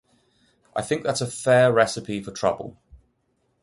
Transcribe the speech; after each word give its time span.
I 0.75 0.81
think 0.81 1.03
that's 1.03 1.21
a 1.21 1.29
fair 1.29 1.71
recipe 1.71 2.23
for 2.23 2.31
trouble. 2.31 2.75